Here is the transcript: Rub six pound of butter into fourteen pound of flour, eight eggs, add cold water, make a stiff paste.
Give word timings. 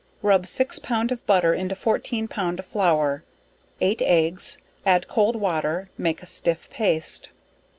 Rub 0.23 0.47
six 0.47 0.79
pound 0.79 1.11
of 1.11 1.23
butter 1.27 1.53
into 1.53 1.75
fourteen 1.75 2.27
pound 2.27 2.57
of 2.57 2.65
flour, 2.65 3.23
eight 3.81 4.01
eggs, 4.03 4.57
add 4.83 5.07
cold 5.07 5.35
water, 5.35 5.91
make 5.95 6.23
a 6.23 6.25
stiff 6.25 6.71
paste. 6.71 7.29